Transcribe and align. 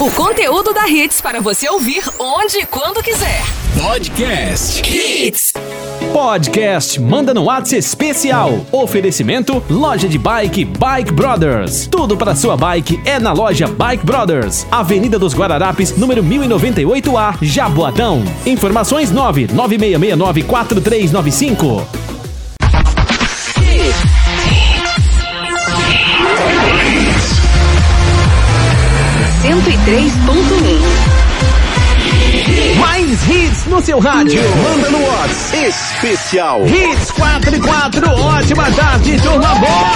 O 0.00 0.12
conteúdo 0.12 0.72
da 0.72 0.88
Hits 0.88 1.20
para 1.20 1.40
você 1.40 1.68
ouvir 1.68 2.04
onde 2.20 2.58
e 2.58 2.66
quando 2.66 3.02
quiser. 3.02 3.42
Podcast 3.82 4.80
Hits. 4.88 5.52
Podcast 6.12 7.00
Manda 7.00 7.34
no 7.34 7.42
WhatsApp 7.46 7.78
especial. 7.78 8.64
Oferecimento 8.70 9.60
Loja 9.68 10.08
de 10.08 10.16
Bike 10.16 10.64
Bike 10.64 11.12
Brothers. 11.12 11.88
Tudo 11.88 12.16
para 12.16 12.36
sua 12.36 12.56
bike 12.56 13.00
é 13.04 13.18
na 13.18 13.32
loja 13.32 13.66
Bike 13.66 14.06
Brothers. 14.06 14.68
Avenida 14.70 15.18
dos 15.18 15.34
Guararapes, 15.34 15.96
número 15.96 16.22
1098A, 16.22 17.36
Jaboatão. 17.42 18.22
Informações 18.46 19.10
99669 19.10 20.44
Mais 32.78 33.26
hits 33.26 33.64
no 33.68 33.80
seu 33.80 33.98
rádio. 33.98 34.38
Manda 34.62 34.90
no 34.90 35.02
WhatsApp 35.02 35.66
especial. 35.66 36.66
Hits 36.66 37.10
4 37.12 37.56
e 37.56 37.58
4, 37.58 38.10
ótima 38.10 38.70
tarde, 38.72 39.18
turma 39.22 39.54
boa! 39.54 39.90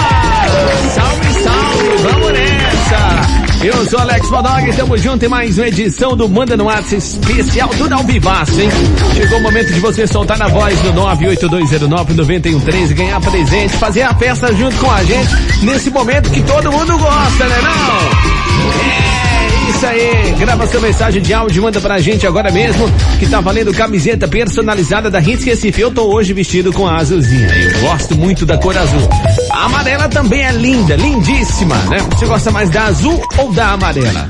Salve, 0.95 1.33
salve, 1.43 1.97
vamos 2.01 2.31
nessa! 2.31 3.63
Eu 3.63 3.85
sou 3.85 3.99
Alex 3.99 4.29
Bodog, 4.31 4.67
estamos 4.67 4.99
juntos 4.99 5.23
em 5.23 5.29
mais 5.29 5.59
uma 5.59 5.67
edição 5.67 6.17
do 6.17 6.27
Manda 6.27 6.57
no 6.57 6.63
WhatsApp 6.63 6.97
especial, 6.97 7.69
tudo 7.77 7.93
ao 7.93 8.03
vivaço, 8.03 8.59
hein? 8.59 8.69
Chegou 9.13 9.37
o 9.37 9.43
momento 9.43 9.73
de 9.73 9.79
você 9.79 10.07
soltar 10.07 10.39
na 10.39 10.47
voz 10.47 10.75
do 10.81 10.91
98209-9113 10.93 12.89
e 12.89 12.93
ganhar 12.95 13.21
presente, 13.21 13.77
fazer 13.77 14.01
a 14.01 14.13
festa 14.15 14.51
junto 14.55 14.75
com 14.77 14.89
a 14.89 15.03
gente 15.03 15.35
nesse 15.61 15.91
momento 15.91 16.31
que 16.31 16.41
todo 16.41 16.71
mundo 16.71 16.97
gosta, 16.97 17.45
né 17.45 17.61
não? 17.61 19.29
É 19.29 19.32
isso 19.69 19.85
aí, 19.85 20.35
grava 20.37 20.67
sua 20.67 20.79
mensagem 20.81 21.21
de 21.21 21.33
áudio, 21.33 21.63
manda 21.63 21.79
pra 21.79 21.99
gente 21.99 22.25
agora 22.25 22.51
mesmo, 22.51 22.89
que 23.19 23.27
tá 23.27 23.39
valendo 23.41 23.73
camiseta 23.73 24.27
personalizada 24.27 25.09
da 25.09 25.19
Hits 25.19 25.43
Recife. 25.43 25.81
Eu 25.81 25.91
tô 25.91 26.03
hoje 26.13 26.33
vestido 26.33 26.71
com 26.73 26.87
a 26.87 26.97
azulzinha, 26.97 27.47
eu 27.47 27.81
gosto 27.81 28.17
muito 28.17 28.45
da 28.45 28.57
cor 28.57 28.77
azul. 28.77 29.09
A 29.51 29.65
amarela 29.65 30.07
também 30.09 30.45
é 30.45 30.51
linda, 30.51 30.95
lindíssima, 30.95 31.75
né? 31.89 31.97
Você 32.11 32.25
gosta 32.25 32.51
mais 32.51 32.69
da 32.69 32.83
azul 32.85 33.21
ou 33.37 33.51
da 33.51 33.71
amarela? 33.71 34.27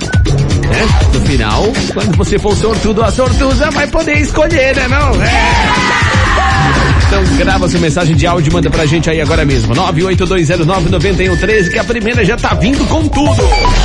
Né? 0.70 0.88
No 1.14 1.22
final, 1.22 1.64
quando 1.94 2.18
você 2.18 2.40
for 2.40 2.56
sortudo 2.56 3.04
a 3.04 3.12
sortuda, 3.12 3.70
vai 3.72 3.88
poder 3.88 4.18
escolher, 4.18 4.76
né 4.76 4.88
não? 4.88 5.22
É. 5.22 6.13
Então 7.08 7.24
grava 7.38 7.70
sua 7.70 7.80
mensagem 7.80 8.16
de 8.16 8.26
áudio 8.26 8.50
e 8.50 8.54
manda 8.54 8.70
pra 8.70 8.86
gente 8.86 9.10
aí 9.10 9.22
agora 9.22 9.46
mesmo. 9.46 9.74
982099113, 9.76 11.70
que 11.70 11.80
a 11.80 11.84
primeira 11.84 12.26
já 12.26 12.36
tá 12.36 12.54
vindo 12.56 12.84
com 12.88 13.08
tudo. 13.08 13.44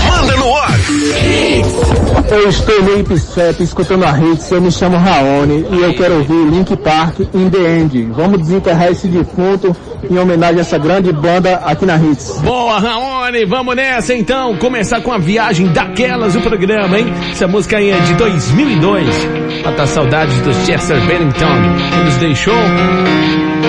Manda 0.08 0.36
no 0.36 0.48
WhatsApp. 0.48 2.17
Eu 2.30 2.48
estou 2.48 2.82
no 2.82 3.00
IPCEP 3.00 3.62
escutando 3.62 4.04
a 4.04 4.10
Hits, 4.18 4.50
eu 4.50 4.60
me 4.60 4.70
chamo 4.70 4.98
Raoni 4.98 5.66
e 5.70 5.82
eu 5.82 5.94
quero 5.94 6.18
ouvir 6.18 6.44
Link 6.50 6.76
Park 6.76 7.20
in 7.32 7.48
the 7.48 7.78
End. 7.78 8.02
Vamos 8.12 8.40
desenterrar 8.40 8.88
esse 8.92 9.08
defunto 9.08 9.74
em 10.08 10.18
homenagem 10.18 10.58
a 10.58 10.60
essa 10.60 10.76
grande 10.76 11.10
banda 11.10 11.56
aqui 11.64 11.86
na 11.86 11.96
Hits. 11.96 12.38
Boa, 12.40 12.78
Raoni, 12.78 13.46
vamos 13.46 13.74
nessa 13.74 14.14
então. 14.14 14.56
Começar 14.58 15.00
com 15.00 15.10
a 15.10 15.18
viagem 15.18 15.68
daquelas 15.68 16.34
do 16.34 16.42
programa, 16.42 16.98
hein? 16.98 17.06
Essa 17.32 17.48
música 17.48 17.78
aí 17.78 17.90
é 17.90 17.98
de 17.98 18.14
2002. 18.14 19.06
Mata 19.64 19.86
saudades 19.86 20.36
do 20.42 20.52
Chester 20.66 21.00
Bennington, 21.06 21.62
que 21.92 22.04
nos 22.04 22.16
deixou 22.16 22.54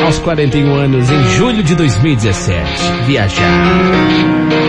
aos 0.04 0.20
41 0.20 0.76
anos 0.76 1.10
em 1.10 1.24
julho 1.38 1.64
de 1.64 1.76
2017. 1.76 2.92
Viajar. 3.06 4.69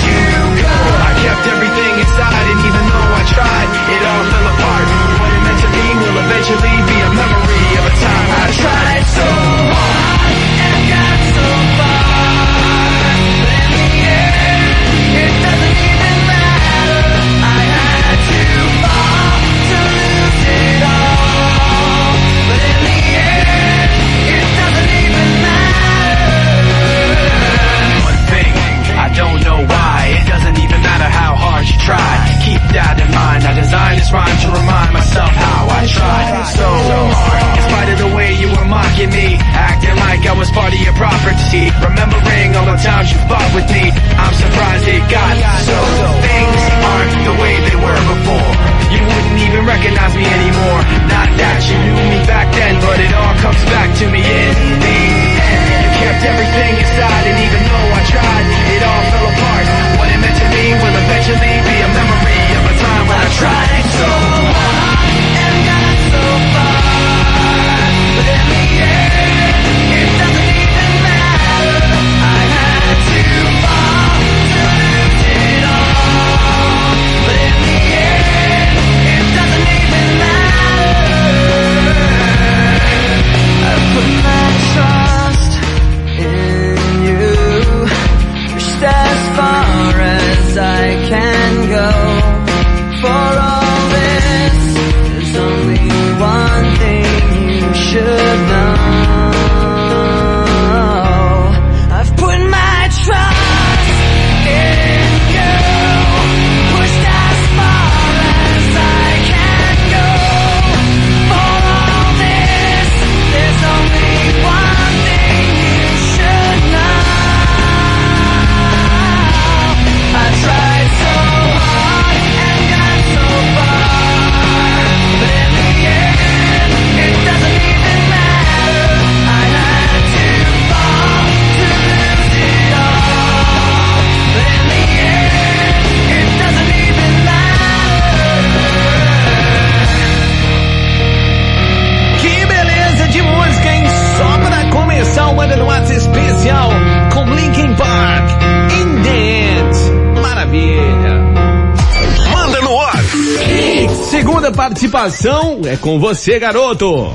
participação. 154.61 155.61
É 155.65 155.75
com 155.75 155.99
você, 155.99 156.37
garoto. 156.37 157.11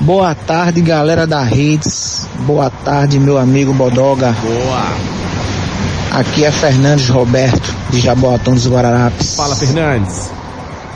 Boa 0.00 0.34
tarde, 0.34 0.80
galera 0.80 1.28
da 1.28 1.44
Redes. 1.44 2.26
Boa 2.40 2.70
tarde, 2.70 3.20
meu 3.20 3.38
amigo 3.38 3.72
Bodoga. 3.72 4.34
Boa. 4.42 6.18
Aqui 6.18 6.44
é 6.44 6.50
Fernandes 6.50 7.08
Roberto, 7.08 7.72
de 7.90 8.00
Jaboatão 8.00 8.52
dos 8.52 8.66
Guararapes. 8.66 9.36
Fala, 9.36 9.54
Fernandes. 9.54 10.28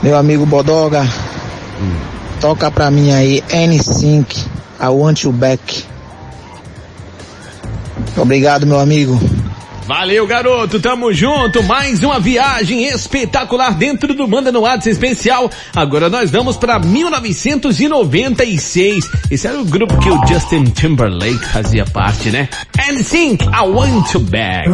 Meu 0.01 0.17
amigo 0.17 0.45
Bodoga, 0.45 1.07
toca 2.41 2.69
pra 2.69 2.91
mim 2.91 3.13
aí 3.13 3.41
N5, 3.49 4.25
I 4.81 4.87
Want 4.87 5.23
You 5.23 5.31
Back. 5.31 5.85
Obrigado, 8.17 8.67
meu 8.67 8.81
amigo. 8.81 9.17
Valeu, 9.85 10.25
garoto, 10.25 10.79
tamo 10.79 11.13
junto. 11.13 11.61
Mais 11.63 12.01
uma 12.03 12.17
viagem 12.19 12.85
espetacular 12.85 13.73
dentro 13.73 14.13
do 14.13 14.25
Manda 14.27 14.51
no 14.51 14.61
WhatsApp 14.61 14.91
especial. 14.91 15.49
Agora 15.75 16.09
nós 16.09 16.31
vamos 16.31 16.55
para 16.55 16.79
1996. 16.79 19.09
Esse 19.29 19.45
era 19.47 19.59
o 19.59 19.65
grupo 19.65 19.99
que 19.99 20.09
o 20.09 20.25
Justin 20.25 20.63
Timberlake 20.65 21.45
fazia 21.45 21.83
parte, 21.85 22.31
né? 22.31 22.47
And 22.89 23.03
Sync, 23.03 23.43
I 23.43 23.67
Want 23.67 24.13
You 24.13 24.21
Back. 24.21 24.69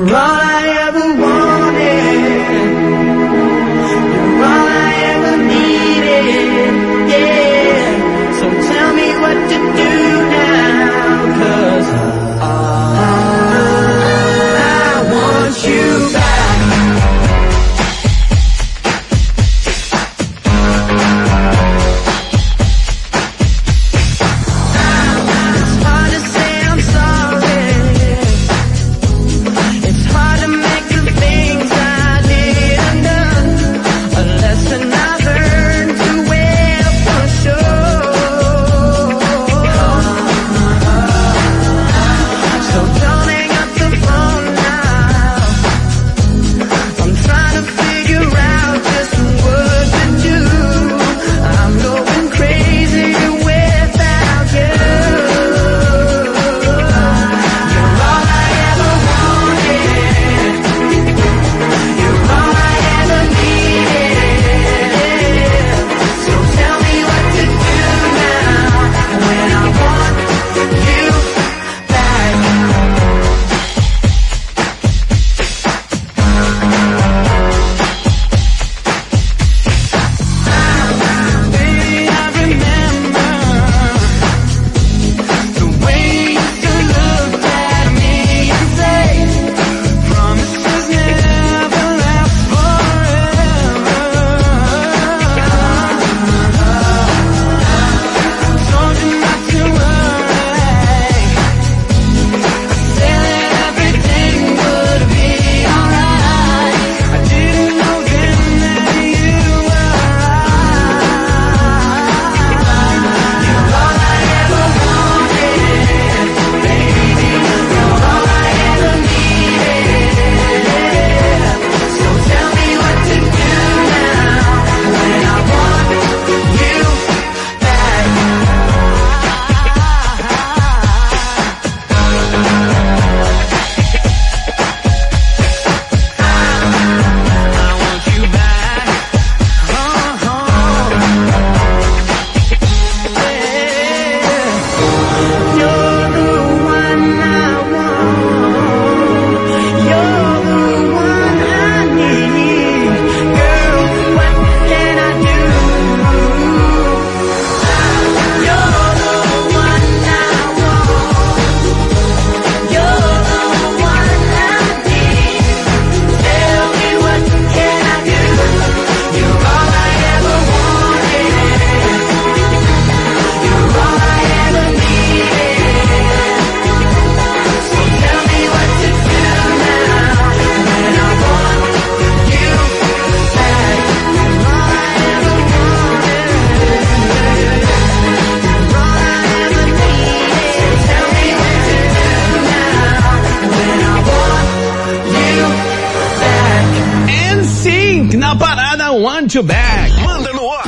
Want 199.29 199.35
You 199.35 199.43
Back. 199.43 199.91
Manda 200.01 200.33
no 200.33 200.51
ar. 200.51 200.63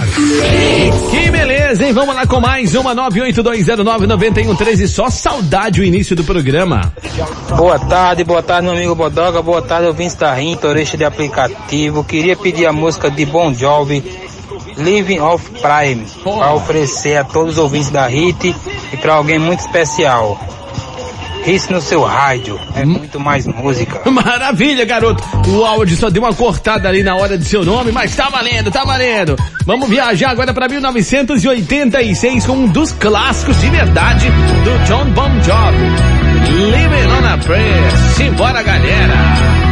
Que 1.10 1.32
beleza, 1.32 1.84
hein? 1.84 1.94
Vamos 1.94 2.14
lá 2.14 2.28
com 2.28 2.40
mais 2.40 2.76
uma 2.76 2.96
982099113. 2.96 4.88
Só 4.88 5.10
saudade 5.10 5.82
o 5.82 5.84
início 5.84 6.16
do 6.16 6.24
programa. 6.24 6.94
Boa 7.58 7.80
tarde, 7.80 8.24
boa 8.24 8.44
tarde, 8.44 8.68
meu 8.68 8.76
amigo 8.76 8.94
Bodoga. 8.94 9.42
Boa 9.42 9.64
tarde, 9.64 9.88
ouvintes 9.88 10.16
da 10.16 10.32
RIM, 10.34 10.56
Torista 10.58 10.96
de 10.96 11.04
aplicativo. 11.04 12.04
Queria 12.04 12.36
pedir 12.36 12.68
a 12.68 12.72
música 12.72 13.10
de 13.10 13.26
Bon 13.26 13.52
Jovi, 13.52 14.04
Living 14.78 15.20
of 15.20 15.50
Prime, 15.60 16.06
para 16.24 16.54
oferecer 16.54 17.18
a 17.18 17.24
todos 17.24 17.54
os 17.54 17.58
ouvintes 17.58 17.90
da 17.90 18.06
HIT 18.06 18.56
e 18.94 18.98
para 18.98 19.16
alguém 19.16 19.40
muito 19.40 19.62
especial. 19.62 20.40
Isso 21.46 21.74
no 21.74 21.82
seu 21.82 22.04
rádio, 22.04 22.60
é 22.76 22.86
muito 22.86 23.20
mais 23.20 23.48
música. 23.48 24.02
Maravilha, 24.10 24.86
garoto. 24.86 25.24
O 25.50 25.66
áudio 25.66 25.98
só 25.98 26.10
deu 26.10 26.22
uma 26.24 26.34
cortada 26.34 26.88
ali 26.88 27.04
na 27.04 27.16
hora 27.16 27.38
de 27.38 27.46
seu 27.46 27.66
nome, 27.66 27.92
mas 27.92 28.16
tá 28.16 28.30
valendo, 28.30 28.72
tá 28.72 28.84
valendo. 28.84 29.36
Vamos 29.66 29.90
viajar 29.90 30.30
agora 30.30 30.54
para 30.54 30.68
1986 30.68 32.46
com 32.46 32.54
um 32.54 32.68
dos 32.68 32.92
clássicos 32.92 33.60
de 33.60 33.70
verdade 33.70 34.28
do 34.30 34.86
John 34.86 35.06
Bon 35.12 35.30
Jovi. 35.42 36.22
Living 36.72 37.08
on 37.12 37.34
a 37.34 37.38
Prayer. 37.38 37.92
Simbora, 38.16 38.62
galera. 38.62 39.71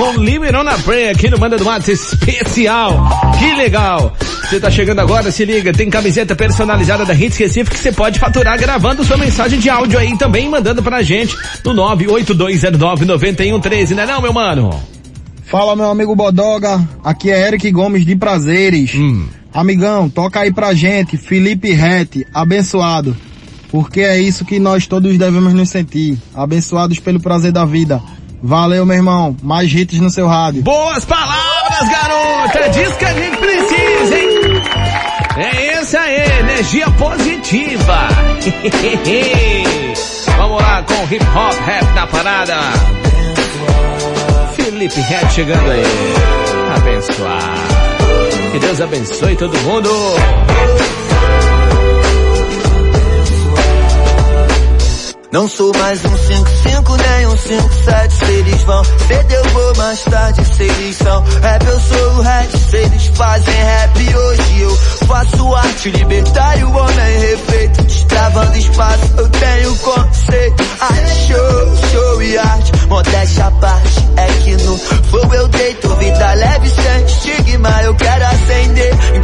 Com 0.00 0.14
Liberon 0.14 0.62
na 0.62 0.78
Praia 0.78 1.10
aqui 1.10 1.28
no 1.28 1.38
Manda 1.38 1.58
do 1.58 1.64
Mato 1.66 1.90
especial. 1.90 3.06
Que 3.38 3.54
legal. 3.54 4.16
Você 4.48 4.58
tá 4.58 4.70
chegando 4.70 5.00
agora, 5.00 5.30
se 5.30 5.44
liga, 5.44 5.74
tem 5.74 5.90
camiseta 5.90 6.34
personalizada 6.34 7.04
da 7.04 7.12
Hits 7.12 7.36
Recife 7.36 7.70
que 7.70 7.78
você 7.78 7.92
pode 7.92 8.18
faturar 8.18 8.58
gravando 8.58 9.04
sua 9.04 9.18
mensagem 9.18 9.60
de 9.60 9.68
áudio 9.68 9.98
aí 9.98 10.16
também, 10.16 10.48
mandando 10.48 10.82
pra 10.82 11.02
gente 11.02 11.36
no 11.62 11.74
982099113, 11.74 13.90
né 13.90 14.06
não, 14.06 14.22
meu 14.22 14.32
mano? 14.32 14.70
Fala 15.44 15.76
meu 15.76 15.90
amigo 15.90 16.16
Bodoga, 16.16 16.80
aqui 17.04 17.30
é 17.30 17.48
Eric 17.48 17.70
Gomes 17.70 18.06
de 18.06 18.16
Prazeres. 18.16 18.92
Amigão, 19.52 20.08
toca 20.08 20.40
aí 20.40 20.50
pra 20.50 20.72
gente, 20.72 21.18
Felipe 21.18 21.72
Rete, 21.72 22.26
abençoado. 22.32 23.14
Porque 23.70 24.00
é 24.00 24.18
isso 24.18 24.46
que 24.46 24.58
nós 24.58 24.86
todos 24.86 25.18
devemos 25.18 25.52
nos 25.52 25.68
sentir, 25.68 26.16
abençoados 26.34 26.98
pelo 26.98 27.20
prazer 27.20 27.52
da 27.52 27.66
vida. 27.66 28.00
Valeu, 28.42 28.86
meu 28.86 28.96
irmão, 28.96 29.36
mais 29.42 29.72
hits 29.72 30.00
no 30.00 30.10
seu 30.10 30.26
rádio. 30.26 30.62
Boas 30.62 31.04
palavras, 31.04 31.88
garota! 31.88 32.68
Disso 32.70 32.96
que 32.96 33.04
a 33.04 33.12
gente 33.12 33.36
precisa, 33.36 34.18
hein? 34.18 34.28
É 35.36 35.80
isso 35.80 35.96
aí, 35.96 36.38
energia 36.40 36.90
positiva. 36.92 38.08
Vamos 40.38 40.62
lá 40.62 40.82
com 40.82 41.14
hip 41.14 41.24
hop 41.36 41.54
rap 41.66 41.94
na 41.94 42.06
parada. 42.06 42.56
Felipe 44.54 45.00
Rap 45.00 45.32
chegando 45.32 45.70
aí. 45.70 45.82
Abençoado. 46.76 47.60
Que 48.52 48.58
Deus 48.58 48.80
abençoe 48.80 49.36
todo 49.36 49.58
mundo. 49.58 49.90
Não 55.32 55.46
sou 55.46 55.70
mais 55.78 56.04
um 56.04 56.16
55 56.16 56.96
nem 56.96 57.26
um 57.28 57.36
57 57.36 58.14
Se 58.14 58.32
eles 58.32 58.62
vão 58.64 58.82
cedo 58.84 59.32
eu 59.32 59.44
vou 59.50 59.76
mais 59.76 60.02
tarde. 60.02 60.44
Se 60.44 60.62
eles 60.64 60.96
são 60.96 61.24
rap 61.40 61.66
eu 61.66 61.80
sou 61.80 62.12
o 62.14 62.20
rap. 62.20 62.58
Se 62.58 62.76
eles 62.76 63.06
fazem 63.14 63.54
rap 63.54 64.16
hoje 64.16 64.60
eu 64.60 64.76
faço 65.06 65.54
arte. 65.54 65.90
Libertário, 65.90 66.68
homem 66.76 67.18
refeito 67.20 67.82
Destravando 67.82 68.56
espaço. 68.56 69.14
Eu 69.18 69.28
tenho 69.28 69.76
conceito 69.76 70.64
Arte, 70.80 71.26
show, 71.28 71.76
show 71.92 72.22
e 72.22 72.36
arte. 72.36 72.72
Modéstia 72.88 73.46
à 73.46 73.50
parte 73.52 74.08
é 74.16 74.26
que 74.42 74.56
no 74.64 74.78
fogo 74.78 75.34
eu 75.34 75.46
deito. 75.46 75.94
Vida 75.94 76.34
leve 76.34 76.70
sem 76.70 77.04
estigma 77.04 77.82
eu 77.84 77.94
quero 77.94 78.26
acender 78.26 79.19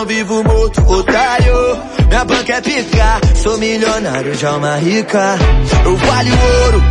não 0.00 0.06
vivo 0.06 0.42
morto 0.42 0.80
Otário, 0.90 1.54
minha 2.08 2.24
banca 2.24 2.54
é 2.54 2.60
picar 2.62 3.20
Sou 3.36 3.58
milionário 3.58 4.34
de 4.34 4.46
alma 4.46 4.76
rica. 4.76 5.38
Eu 5.84 5.96
valho 5.96 6.32
ouro, 6.64 6.82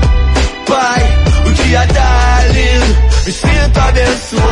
pai 0.67 1.03
O 1.47 1.53
dia 1.53 1.87
tá 1.87 2.39
lindo. 2.53 3.09
Me 3.25 3.31
sinto 3.31 3.79
abençoado. 3.79 4.49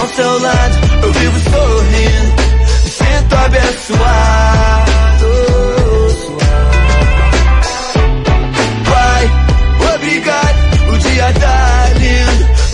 Ao 0.00 0.08
seu 0.08 0.40
lado 0.40 0.76
eu 1.02 1.12
vivo 1.12 1.50
sorrindo. 1.50 2.42
Me 2.84 2.90
sinto 2.90 3.36
abençoado 3.36 4.75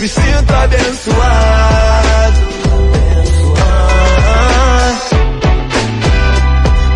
me 0.03 0.09
sinto 0.09 0.53
abençoado. 0.53 2.39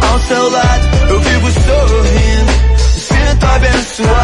Ao 0.01 0.19
seu 0.19 0.49
lado, 0.49 0.87
eu 1.09 1.19
vivo 1.21 1.51
sorrindo, 1.51 2.51
me 2.73 2.99
sinto 2.99 3.45
abençoado. 3.45 4.17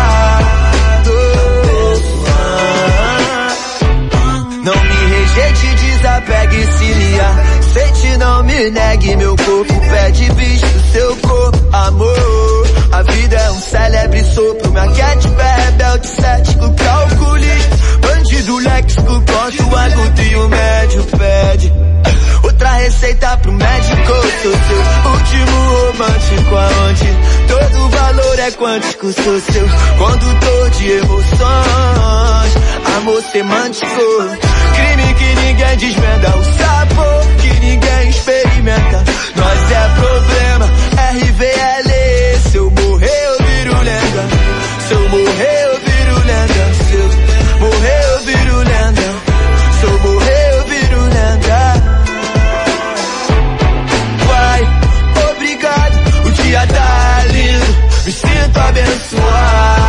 Não 4.66 4.76
me 4.76 5.16
rejeite, 5.16 5.76
desapegue, 5.76 6.68
se 6.74 6.94
liar. 6.94 7.36
Sente, 7.74 8.18
não 8.18 8.44
me 8.44 8.70
negue, 8.70 9.16
meu 9.16 9.36
corpo 9.38 9.74
pede 9.80 10.30
visto, 10.34 10.92
seu 10.92 11.16
corpo, 11.18 11.60
amor. 11.72 12.68
A 12.92 13.02
vida 13.02 13.36
é 13.38 13.52
um 13.52 13.62
célebre 13.62 14.24
sopro, 14.26 14.72
minha 14.72 14.88
cat 14.92 15.26
é 15.26 15.62
rebelde, 15.62 16.08
cético, 16.08 16.74
calculista. 16.74 18.03
Bandido 18.34 18.58
léxico, 18.58 19.24
corta 19.32 19.64
o 19.64 19.78
agudo 19.78 20.22
e 20.24 20.36
o 20.36 20.50
médio 20.50 21.04
pede. 21.04 21.72
Outra 22.44 22.72
receita 22.78 23.38
pro 23.38 23.52
médico, 23.52 24.12
sou 24.42 24.52
seu 24.52 25.12
último 25.12 25.58
romântico, 25.70 26.56
aonde 26.56 27.06
todo 27.48 27.90
valor 27.90 28.40
é 28.40 28.52
quântico, 28.52 29.14
sou 29.14 29.40
seu 29.40 29.70
condutor 30.00 30.70
de 30.72 30.92
emoções, 30.94 32.54
amor 32.98 33.22
semântico. 33.32 34.02
Crime 34.74 35.14
que 35.14 35.36
ninguém 35.36 35.78
desvenda, 35.78 36.36
o 36.36 36.44
sabor 36.44 37.24
que 37.40 37.60
ninguém 37.60 38.10
experimenta. 38.10 39.04
Nós 39.36 39.72
é 39.72 39.90
problema, 40.00 40.66
RVL. 41.22 42.50
Se 42.50 42.58
eu 42.58 42.72
morrer, 42.72 43.26
eu 43.26 43.46
viro 43.46 43.78
lenda. 43.84 44.28
Se 44.88 44.94
eu 44.94 45.10
morrer, 45.10 45.63
sinto 58.76 59.83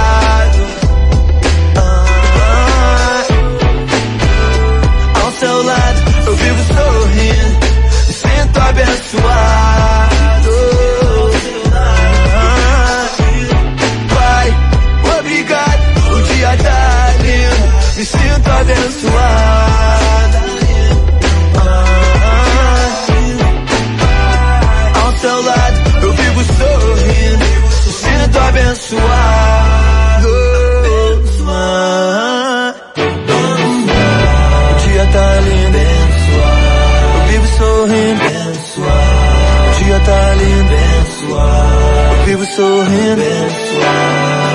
eu 42.57 42.77
vivo 42.77 42.87
sorrindo, 42.87 43.23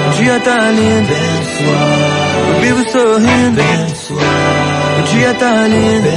o 0.07 0.11
dia 0.13 0.39
tá 0.39 0.71
lindo, 0.71 1.13
eu 2.47 2.61
vivo 2.61 2.91
sorrindo, 2.91 3.61
o 4.97 5.03
dia 5.03 5.33
tá 5.33 5.67
lindo, 5.67 6.07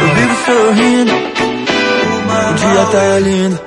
eu 0.00 0.08
vivo 0.14 0.36
sorrindo, 0.46 1.12
o 2.50 2.54
dia 2.54 2.84
tá 2.92 3.18
lindo, 3.18 3.60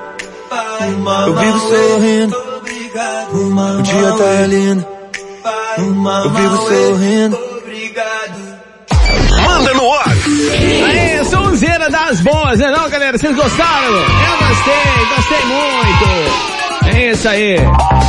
eu 1.26 1.36
vivo 1.36 1.60
sorrindo, 1.60 2.38
o 3.78 3.82
dia 3.82 4.12
tá 4.14 4.48
lindo, 4.48 4.86
eu 6.24 6.30
vivo 6.32 6.58
sorrindo. 6.68 7.38
Manda 9.46 9.74
no 9.74 9.94
ar. 9.94 10.08
Aí, 10.88 11.26
sonzeira 11.26 11.90
das 11.90 12.22
boas, 12.22 12.60
né 12.60 12.72
não, 12.72 12.90
galera? 12.90 13.18
Vocês 13.18 13.36
gostaram? 13.36 13.94
Eu 13.94 14.38
gostei, 14.48 15.06
gostei 15.16 15.46
muito. 15.46 16.57
É 16.98 17.12
isso 17.12 17.30
aí. 17.30 17.58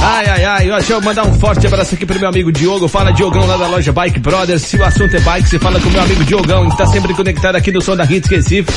Ai, 0.03 0.27
ai, 0.27 0.45
ai. 0.45 0.67
Deixa 0.71 0.95
eu 0.95 1.03
mandar 1.03 1.27
um 1.27 1.39
forte 1.39 1.67
abraço 1.67 1.95
aqui 1.95 2.07
pro 2.07 2.19
meu 2.19 2.29
amigo 2.29 2.51
Diogo. 2.51 2.89
Fala 2.89 3.13
Diogão 3.13 3.47
lá 3.47 3.59
da 3.59 3.67
loja 3.67 3.93
Bike 3.93 4.19
Brothers. 4.19 4.63
Se 4.63 4.79
o 4.79 4.85
assunto 4.85 5.15
é 5.15 5.21
bike, 5.21 5.47
você 5.47 5.59
fala 5.59 5.79
com 5.79 5.91
o 5.91 5.93
meu 5.93 6.01
amigo 6.01 6.25
Diogão, 6.25 6.71
que 6.71 6.77
tá 6.79 6.87
sempre 6.87 7.13
conectado 7.13 7.57
aqui 7.57 7.71
no 7.71 7.83
som 7.83 7.95
da 7.95 8.05
Hits 8.05 8.31
Recife. 8.31 8.73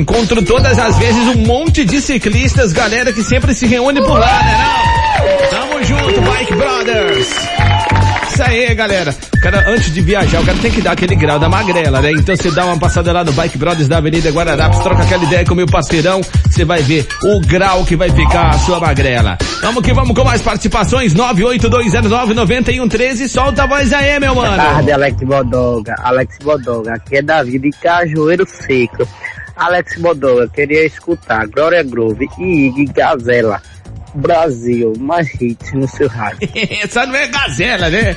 Encontro 0.00 0.44
todas 0.44 0.76
as 0.78 0.98
vezes 0.98 1.22
um 1.28 1.46
monte 1.46 1.84
de 1.84 2.00
ciclistas, 2.00 2.72
galera 2.72 3.12
que 3.12 3.22
sempre 3.22 3.54
se 3.54 3.66
reúne 3.66 4.02
por 4.02 4.18
lá, 4.18 4.42
né 4.42 4.58
não? 4.58 5.60
Tamo 5.60 5.84
junto, 5.84 6.20
Bike 6.22 6.54
Brothers. 6.56 7.55
Isso 8.36 8.42
aí, 8.42 8.74
galera. 8.74 9.14
Cara, 9.40 9.64
antes 9.70 9.94
de 9.94 10.00
viajar, 10.02 10.42
o 10.42 10.44
cara 10.44 10.58
tem 10.58 10.70
que 10.70 10.82
dar 10.82 10.92
aquele 10.92 11.14
grau 11.16 11.38
da 11.38 11.48
magrela, 11.48 12.00
né? 12.02 12.12
Então 12.12 12.36
você 12.36 12.50
dá 12.50 12.66
uma 12.66 12.78
passada 12.78 13.10
lá 13.12 13.24
no 13.24 13.32
Bike 13.32 13.56
Brothers 13.56 13.88
da 13.88 13.96
Avenida 13.98 14.30
Guararapes, 14.30 14.78
troca 14.80 15.02
aquela 15.02 15.24
ideia 15.24 15.44
com 15.44 15.54
o 15.54 15.56
meu 15.56 15.66
parceirão, 15.66 16.20
você 16.50 16.64
vai 16.64 16.82
ver 16.82 17.06
o 17.22 17.40
grau 17.40 17.84
que 17.84 17.96
vai 17.96 18.10
ficar 18.10 18.50
a 18.50 18.58
sua 18.58 18.78
magrela. 18.78 19.38
Vamos 19.62 19.82
que 19.82 19.92
vamos 19.94 20.14
com 20.14 20.24
mais 20.24 20.42
participações, 20.42 21.14
982099113, 21.14 23.28
solta 23.28 23.62
a 23.62 23.66
voz 23.66 23.90
aí, 23.92 24.20
meu 24.20 24.34
Boa 24.34 24.50
mano. 24.50 24.62
tarde, 24.62 24.92
Alex 24.92 25.16
Bodoga. 25.22 25.94
Alex 26.00 26.36
Bodoga, 26.42 26.94
aqui 26.94 27.16
é 27.16 27.22
Davi 27.22 27.58
de 27.58 27.70
Cajueiro 27.70 28.44
Seco. 28.46 29.08
Alex 29.56 29.98
Bodoga, 29.98 30.46
queria 30.48 30.84
escutar 30.84 31.46
Glória 31.46 31.82
Groove 31.82 32.28
e 32.38 32.66
Iggy 32.68 32.92
Gazela. 32.92 33.62
Brasil, 34.16 34.94
mais 34.98 35.28
hits 35.40 35.72
no 35.74 35.86
seu 35.88 36.08
rádio. 36.08 36.48
Essa 36.82 37.06
não 37.06 37.14
é 37.14 37.26
gazela, 37.28 37.90
né? 37.90 38.16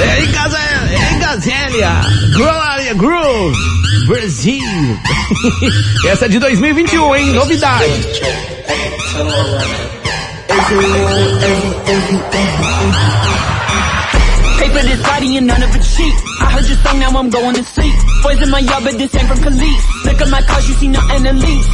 É 0.00 0.22
em 0.22 0.30
gazela, 0.30 0.90
é 0.90 1.14
em 1.14 1.18
gazélia. 1.18 1.90
Glória 2.34 2.94
Groove, 2.94 3.58
Brasil. 4.06 4.98
Essa 6.08 6.26
é 6.26 6.28
de 6.28 6.38
2021, 6.38 7.16
hein? 7.16 7.26
Novidade. 7.32 7.84
Pay 14.58 14.68
for 14.68 14.82
this 14.82 15.02
body 15.02 15.36
and 15.36 15.46
none 15.46 15.62
of 15.62 15.74
it 15.74 15.82
cheap. 15.82 16.14
I 16.40 16.50
heard 16.52 16.66
your 16.68 16.76
song, 16.78 16.98
now 17.00 17.10
I'm 17.18 17.30
going 17.30 17.54
to 17.54 17.64
sleep. 17.64 17.94
Boys 18.22 18.40
in 18.42 18.50
my 18.50 18.60
yard, 18.60 18.84
but 18.84 18.96
this 18.98 19.14
ain't 19.14 19.26
from 19.26 19.40
police. 19.40 20.04
Look 20.04 20.20
at 20.20 20.28
my 20.28 20.42
cars, 20.42 20.68
you 20.68 20.74
see 20.74 20.88
nothing 20.88 21.24
to 21.24 21.32
leave. 21.32 21.66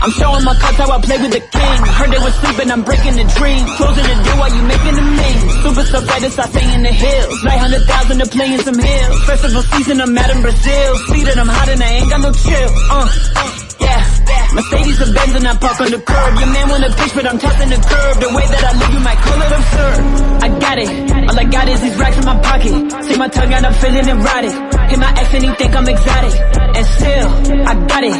I'm 0.00 0.12
showing 0.12 0.44
my 0.44 0.54
cards 0.56 0.78
how 0.78 0.90
I 0.90 0.98
play 1.00 1.18
with 1.20 1.32
the 1.32 1.40
king. 1.40 1.78
Heard 1.84 2.10
they 2.10 2.18
was 2.18 2.34
sleeping, 2.40 2.70
I'm 2.70 2.82
breaking 2.82 3.16
the 3.20 3.26
dream. 3.36 3.66
Closing 3.76 4.06
the 4.08 4.16
door 4.24 4.36
while 4.40 4.52
you 4.54 4.62
making 4.64 4.96
the 4.96 5.04
mean. 5.04 5.38
Super 5.60 5.84
right 6.08 6.24
I 6.24 6.28
stay 6.28 6.74
in 6.74 6.82
the 6.82 6.92
hills. 6.92 7.44
Like 7.44 7.58
hundred 7.60 7.84
thousand 7.84 8.18
to 8.18 8.26
play 8.26 8.54
in 8.54 8.60
some 8.60 8.78
hills. 8.78 9.24
Festival 9.24 9.62
season, 9.62 10.00
I'm 10.00 10.16
out 10.16 10.30
in 10.30 10.40
Brazil. 10.40 10.96
See 11.12 11.22
that 11.24 11.38
I'm 11.38 11.48
hot 11.48 11.68
and 11.68 11.82
I 11.82 11.90
ain't 12.00 12.10
got 12.10 12.20
no 12.20 12.32
chill. 12.32 12.70
Uh, 12.90 13.69
yeah. 13.80 14.20
Mercedes 14.52 14.98
or 15.00 15.12
Benz 15.14 15.34
and 15.34 15.46
I 15.46 15.56
park 15.56 15.80
on 15.80 15.90
the 15.90 16.00
curb. 16.02 16.32
Your 16.38 16.50
man 16.50 16.66
wanna 16.68 16.90
pitch, 16.90 17.12
but 17.14 17.26
I'm 17.26 17.38
tossing 17.38 17.70
the 17.70 17.80
curb. 17.80 18.14
The 18.18 18.28
way 18.34 18.46
that 18.50 18.62
I 18.66 18.72
live, 18.78 18.92
you 18.94 19.02
might 19.06 19.20
call 19.22 19.38
it 19.40 19.52
absurd. 19.54 19.98
I 20.42 20.48
got 20.58 20.78
it. 20.78 20.90
All 21.30 21.38
I 21.38 21.44
got 21.44 21.68
is 21.68 21.80
these 21.80 21.96
racks 21.96 22.18
in 22.18 22.24
my 22.24 22.38
pocket. 22.42 22.74
Stick 23.04 23.18
my 23.18 23.28
tongue 23.28 23.52
out, 23.54 23.64
I'm 23.64 23.74
feeling 23.74 24.08
erotic. 24.08 24.54
Hit 24.90 24.98
my 24.98 25.10
ex 25.14 25.34
and 25.34 25.44
he 25.44 25.50
think 25.54 25.72
I'm 25.74 25.88
exotic. 25.88 26.34
And 26.76 26.86
still, 26.98 27.28
I 27.62 27.72
got 27.86 28.02
it. 28.04 28.18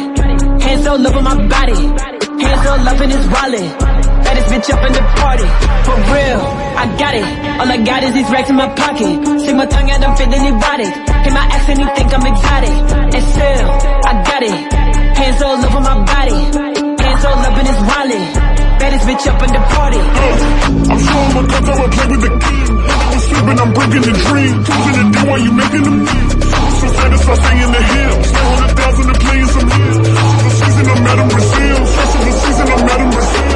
Hands 0.63 0.87
all 0.87 1.07
over 1.07 1.21
my 1.21 1.35
body. 1.47 1.81
Hands 2.41 2.63
all 2.67 2.87
up 2.87 2.99
in 3.01 3.09
his 3.11 3.25
wallet. 3.27 3.67
Baddest 4.23 4.47
bitch 4.47 4.69
up 4.71 4.81
in 4.87 4.93
the 4.95 5.03
party. 5.19 5.47
For 5.83 5.97
real, 6.15 6.41
I 6.79 6.85
got 6.95 7.13
it. 7.13 7.27
All 7.59 7.67
I 7.67 7.77
got 7.83 8.03
is 8.03 8.13
these 8.13 8.29
racks 8.31 8.49
in 8.49 8.55
my 8.55 8.69
pocket. 8.71 9.13
Stick 9.41 9.55
my 9.55 9.65
tongue 9.65 9.91
out, 9.91 9.99
I'm 9.99 10.15
feeling 10.15 10.45
erotic. 10.47 10.93
Hit 11.27 11.33
my 11.33 11.45
ex 11.51 11.69
and 11.69 11.79
he 11.79 11.85
think 11.91 12.09
I'm 12.15 12.25
exotic. 12.25 12.75
And 13.11 13.23
still, 13.35 13.67
I 14.07 14.23
got 14.23 14.43
it. 14.43 14.70
Hands 15.31 15.43
all 15.43 15.63
over 15.63 15.79
my 15.79 15.95
body. 16.03 16.39
Hands 16.99 17.23
all 17.23 17.39
up 17.39 17.55
in 17.55 17.65
his 17.65 17.81
wallet. 17.87 18.23
Baddest 18.83 19.07
bitch 19.07 19.27
up 19.31 19.39
in 19.47 19.51
the 19.55 19.63
party. 19.71 20.01
I'm 20.91 20.99
showing 20.99 21.33
my 21.39 21.43
cards 21.47 21.67
how 21.71 21.79
I 21.79 21.87
play 21.87 22.07
with 22.11 22.21
the 22.27 22.31
king. 22.35 22.67
I'm 22.91 23.19
sleeping, 23.31 23.59
I'm 23.63 23.71
breaking 23.71 24.03
the 24.11 24.15
dream. 24.27 24.53
Closing 24.67 24.95
the 24.99 25.05
door 25.15 25.25
while 25.31 25.39
you 25.39 25.51
making 25.55 25.83
them 25.87 25.99
leave. 26.03 26.31
So 26.83 26.87
satisfied, 26.99 27.39
stay 27.47 27.63
in 27.63 27.71
the 27.71 27.79
hills. 27.79 28.27
Stay 28.27 28.43
hundred 28.43 28.75
thousand 28.75 29.07
to 29.07 29.15
play 29.23 29.39
in 29.39 29.47
some 29.47 29.69
hills. 29.71 30.07
The 30.11 30.49
season 30.51 30.85
I'm 30.91 31.07
out 31.07 31.19
in 31.23 31.27
Brazil. 31.31 31.77
Festival 31.95 32.33
season 32.43 32.67
I'm 32.67 32.89
out 32.91 32.99
in 32.99 33.09
Brazil. 33.15 33.50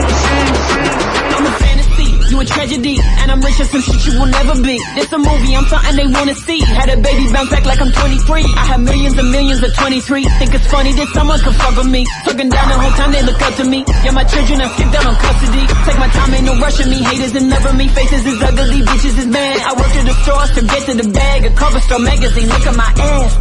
A 2.36 2.43
tragedy, 2.43 3.00
and 3.00 3.32
I'm 3.32 3.39
rich 3.39 3.63
as 3.63 3.71
some 3.71 3.80
shit 3.80 4.12
you 4.12 4.19
will 4.19 4.28
never 4.28 4.60
be. 4.60 4.76
This 5.00 5.08
a 5.08 5.17
movie, 5.17 5.56
I'm 5.56 5.63
something 5.71 5.95
they 5.95 6.06
wanna 6.06 6.36
see. 6.36 6.60
Had 6.60 6.91
a 6.91 6.98
baby 7.00 7.32
bounce 7.32 7.50
back 7.50 7.63
like 7.63 7.80
I'm 7.80 7.91
23. 7.91 8.43
I 8.43 8.65
have 8.76 8.82
millions 8.82 9.17
and 9.17 9.32
millions 9.32 9.63
of 9.63 9.71
23. 9.74 10.26
Think 10.43 10.52
it's 10.54 10.67
funny 10.67 10.91
that 11.00 11.08
someone 11.15 11.39
could 11.39 11.56
fuck 11.56 11.78
with 11.80 11.88
me. 11.88 12.04
Talking 12.28 12.50
down 12.52 12.67
the 12.67 12.76
whole 12.76 12.91
time 13.00 13.12
they 13.13 13.24
look 13.24 13.39
up 13.39 13.56
to 13.56 13.63
me. 13.63 13.86
Yeah, 14.04 14.12
my 14.12 14.26
children 14.26 14.60
have 14.60 14.71
skipped 14.76 14.95
out 15.00 15.06
on 15.08 15.15
custody. 15.15 15.63
Take 15.88 15.98
my 15.98 16.10
time, 16.12 16.34
ain't 16.36 16.43
no 16.43 16.60
rushing 16.60 16.89
me. 16.91 17.00
Haters 17.08 17.36
and 17.39 17.48
never 17.48 17.71
me. 17.71 17.88
Faces 17.88 18.26
is 18.26 18.41
ugly, 18.43 18.82
bitches 18.84 19.15
is 19.15 19.28
mad. 19.32 19.56
I 19.63 19.71
work 19.80 19.95
at 19.95 20.06
the 20.06 20.15
stores 20.19 20.52
to 20.60 20.62
get 20.67 20.82
to 20.91 20.93
the 21.00 21.08
bag. 21.15 21.45
A 21.45 21.52
cover 21.56 21.80
store 21.80 22.04
magazine, 22.04 22.50
look 22.52 22.67
at 22.67 22.76
my 22.76 22.91
ass. 23.00 23.32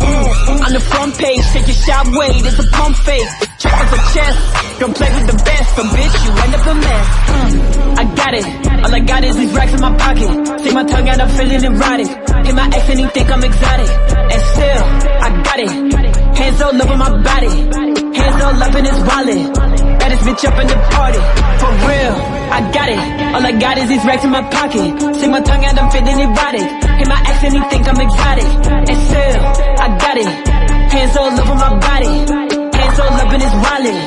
On 0.66 0.72
the 0.72 0.80
front 0.80 1.18
page, 1.18 1.42
take 1.50 1.66
your 1.66 1.80
shot, 1.82 2.06
wait, 2.14 2.46
it's 2.46 2.62
a 2.62 2.66
pump 2.70 2.94
fake. 3.02 3.53
Check 3.64 3.80
out 3.80 3.88
the 3.88 4.00
chest, 4.12 4.38
don't 4.78 4.92
play 4.94 5.08
with 5.08 5.26
the 5.32 5.38
best, 5.40 5.68
but 5.72 5.86
bitch, 5.88 6.14
you 6.20 6.30
end 6.36 6.52
up 6.52 6.66
a 6.68 6.74
mess. 6.84 7.06
Mm, 7.32 7.96
I 7.96 8.04
got 8.12 8.32
it, 8.36 8.46
all 8.84 8.92
I 8.94 9.00
got 9.00 9.24
is 9.24 9.36
these 9.40 9.52
racks 9.56 9.72
in 9.72 9.80
my 9.80 9.96
pocket. 9.96 10.28
Stick 10.60 10.74
my 10.74 10.84
tongue 10.84 11.08
out, 11.08 11.20
I'm 11.24 11.30
feeling 11.32 11.64
erotic. 11.64 12.08
Hit 12.44 12.54
my 12.54 12.68
ex 12.76 12.84
and 12.92 13.00
he 13.00 13.06
think 13.16 13.30
I'm 13.32 13.40
exotic. 13.40 13.88
And 13.88 14.40
still, 14.52 14.82
I 15.24 15.28
got 15.48 15.58
it, 15.64 15.72
hands 16.36 16.60
all 16.60 16.76
over 16.76 16.96
my 16.96 17.10
body. 17.24 17.52
Hands 18.20 18.42
all 18.44 18.62
up 18.62 18.74
in 18.76 18.84
his 18.84 19.00
wallet. 19.08 19.42
Baddest 19.98 20.22
bitch 20.28 20.44
up 20.44 20.60
in 20.60 20.66
the 20.68 20.78
party. 20.92 21.20
For 21.56 21.72
real, 21.88 22.14
I 22.52 22.60
got 22.68 22.88
it. 22.92 23.00
All 23.32 23.44
I 23.48 23.52
got 23.56 23.78
is 23.78 23.88
these 23.88 24.04
racks 24.04 24.24
in 24.24 24.30
my 24.30 24.44
pocket. 24.52 25.16
Stick 25.16 25.30
my 25.30 25.40
tongue 25.40 25.64
out, 25.64 25.78
I'm 25.80 25.90
feeling 25.90 26.20
erotic. 26.20 26.68
Hit 27.00 27.08
my 27.08 27.20
ex 27.32 27.36
and 27.48 27.54
he 27.56 27.62
think 27.72 27.88
I'm 27.88 27.96
exotic. 27.96 28.48
And 28.92 28.98
still, 29.08 29.40
I 29.80 29.88
got 29.96 30.16
it. 30.20 30.28
Hands 30.92 31.16
all 31.16 31.32
over 31.32 31.54
my 31.56 31.78
body. 31.80 31.93
Hands 33.34 33.42
all 33.42 33.42
up 33.42 33.42
in 33.42 33.42
his 33.42 33.54
wallet. 33.66 33.98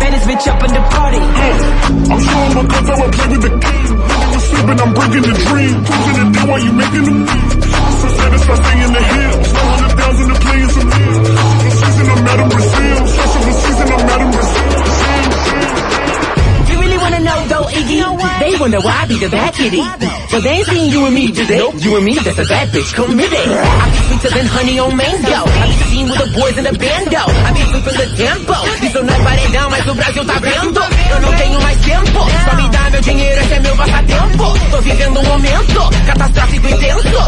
Baddest 0.00 0.24
bitch 0.24 0.46
up 0.48 0.62
in 0.64 0.72
the 0.72 0.80
party. 0.88 1.20
I'm 1.20 2.20
showing 2.20 2.54
my 2.56 2.64
cards 2.64 2.88
how 2.88 2.96
I 2.96 3.10
play 3.12 3.28
with 3.28 3.42
the 3.44 3.52
king. 3.60 3.88
I'm 4.00 4.40
sleeping, 4.40 4.80
I'm 4.80 4.92
breaking 4.96 5.24
the 5.28 5.36
dream. 5.36 5.84
Closing 5.84 6.16
the 6.16 6.24
door 6.32 6.46
while 6.48 6.62
you 6.64 6.72
making 6.72 7.04
them 7.04 7.18
leave. 7.28 7.60
So 8.00 8.08
satisfied, 8.08 8.56
stay 8.56 8.78
in 8.80 8.92
the 8.96 9.04
hills. 9.04 9.46
Stay 9.50 9.66
hundred 9.68 9.92
thousand 10.00 10.28
to 10.32 10.36
play 10.40 10.58
in 10.64 10.70
some 10.70 10.90
hills. 10.96 11.28
The 11.28 11.70
season 11.76 12.06
I'm 12.08 12.24
out 12.24 12.40
in 12.40 12.48
Brazil. 12.48 12.98
Festival 13.04 13.54
season 13.60 13.86
I'm 13.90 14.08
out 14.08 14.20
in 14.24 14.30
Brazil. 14.32 14.64
You 16.70 16.76
really 16.80 16.98
wanna 17.04 17.20
know 17.20 17.40
though, 17.52 17.68
Iggy? 17.68 18.00
They 18.40 18.56
wonder 18.56 18.80
why 18.80 18.96
I 18.96 19.06
be 19.06 19.18
the 19.20 19.28
bad 19.28 19.52
kitty. 19.52 19.84
But 20.32 20.40
they 20.40 20.56
ain't 20.56 20.66
seen 20.66 20.88
you 20.90 21.04
and 21.04 21.14
me, 21.14 21.32
do 21.32 21.44
they? 21.44 21.60
You 21.60 21.96
and 21.96 22.04
me, 22.04 22.14
that's 22.16 22.38
a 22.38 22.48
bad 22.48 22.68
bitch, 22.72 22.94
come 22.94 23.16
with. 23.16 23.28
I 23.28 23.90
be 23.92 23.99
sweeter 24.20 24.36
than 24.36 24.46
honey 24.46 24.78
on 24.78 24.96
mango. 24.96 25.40
I 25.48 25.66
be 25.66 25.72
seen 25.90 26.04
with 26.08 26.18
the 26.18 26.30
boys 26.38 26.56
in 26.58 26.64
the 26.64 26.74
bando. 26.76 27.22
I 27.24 27.52
be 27.52 27.62
flipping 27.72 27.96
the 27.96 28.08
tempo. 28.16 28.54
Isso 28.84 29.02
não 29.02 29.14
é 29.14 29.24
paredão, 29.24 29.70
mas 29.70 29.86
o 29.86 29.94
Brasil 29.94 30.24
tá 30.24 30.38
vendo. 30.38 30.80
Eu 31.10 31.20
não 31.20 31.32
tenho 31.34 31.60
mais 31.62 31.80
tempo. 31.80 32.18
Só 32.44 32.56
me 32.56 32.68
dá 32.68 32.90
meu 32.90 33.00
dinheiro, 33.00 33.40
esse 33.40 33.54
é 33.54 33.60
meu 33.60 33.76
passatempo. 33.76 34.58
Tô 34.70 34.80
vivendo 34.80 35.20
um 35.20 35.24
momento 35.24 35.90
catastrófico 36.06 36.68
intenso. 36.68 37.18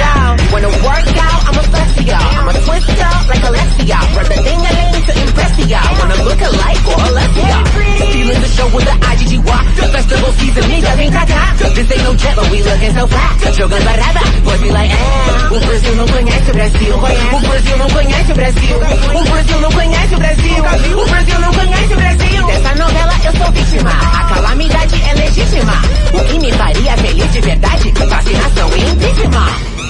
Yo, 0.00 0.08
wanna 0.52 0.70
work 0.80 1.08
out, 1.26 1.40
I'm 1.48 1.58
a 1.60 1.64
flex 1.70 1.90
y'all. 2.08 2.32
I'm 2.40 2.48
a 2.48 2.54
twist 2.64 3.00
out 3.04 3.22
like 3.28 3.44
Alexia. 3.44 3.98
Brother 4.14 4.38
ding 4.46 4.62
a 4.64 4.72
ling 4.78 5.04
to 5.08 5.12
impress 5.22 5.52
y'all. 5.70 5.90
Wanna 6.00 6.18
look 6.24 6.40
alike 6.40 6.84
or 6.88 7.08
less 7.16 7.32
y'all. 7.36 7.64
Feeling 8.12 8.40
the 8.40 8.50
show 8.56 8.68
with 8.74 8.86
the 8.88 8.96
IGG 9.10 9.32
walk. 9.44 9.66
Festival 9.92 10.32
season, 10.40 10.64
vem 10.96 11.10
pra 11.12 11.24
cá. 11.26 11.42
This 11.74 11.90
ain't 11.92 12.04
no 12.04 12.12
jet, 12.16 12.34
but 12.36 12.50
we 12.50 12.58
looking 12.62 12.94
so 12.96 13.06
fat. 13.06 13.32
Jogando 13.56 13.84
barada, 13.84 14.22
boys 14.44 14.60
be 14.60 14.70
like, 14.70 14.90
eh. 14.90 15.54
O 15.54 15.58
Brasil 15.60 15.94
não 15.96 16.06
conhece 16.08 16.50
o 16.50 16.54
Brasil. 16.54 16.94
O 16.96 17.40
Brasil 17.40 17.76
não 17.76 17.90
conhece 17.90 18.32
o 18.32 18.34
Brasil. 18.34 18.76
O 19.20 19.24
Brasil 19.30 19.60
não 19.60 19.70
conhece 19.70 20.14
o 20.14 20.18
Brasil. 20.18 20.64
O 21.00 21.06
Brasil 21.10 21.38
não 21.40 21.52
conhece 21.52 21.92
o 21.92 21.96
Brasil. 21.96 22.46
Dessa 22.46 22.74
novela 22.74 23.14
eu 23.24 23.32
sou 23.36 23.52
vítima. 23.52 23.90
A 23.90 24.24
calamidade 24.34 25.02
é 25.02 25.14
legítima. 25.14 25.74
O 26.12 26.24
que 26.24 26.38
me 26.38 26.52
faria 26.52 26.96
feliz 26.96 27.32
de 27.32 27.40
verdade? 27.40 27.92
Vacinação 28.08 28.68
e 28.76 28.80
impeachment. 28.90 29.89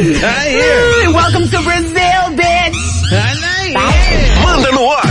Aí. 0.00 1.08
Welcome 1.08 1.46
to 1.48 1.62
Brazil, 1.62 2.30
bitch! 2.34 2.78
Manda 4.42 4.72
no 4.72 4.90
ar. 4.90 5.02